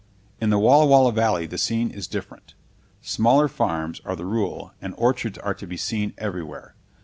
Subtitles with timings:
[0.39, 2.55] In the Walla Walla valley the scene is different.
[3.03, 6.73] Smaller farms are the rule and orchards are to be seen everywhere.